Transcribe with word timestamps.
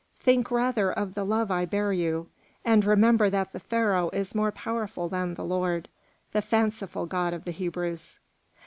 Think 0.19 0.49
rather 0.49 0.91
of 0.91 1.13
the 1.13 1.23
love 1.23 1.51
I 1.51 1.65
bear 1.65 1.93
you, 1.93 2.31
and 2.65 2.83
remember 2.83 3.29
that 3.29 3.53
the 3.53 3.59
Pharaoh 3.59 4.09
is 4.11 4.33
more 4.33 4.51
powerful 4.51 5.07
than 5.09 5.35
the 5.35 5.45
Lord, 5.45 5.89
the 6.31 6.41
fanciful 6.41 7.05
god 7.05 7.35
of 7.35 7.43
the 7.45 7.51
Hebrews." 7.51 8.17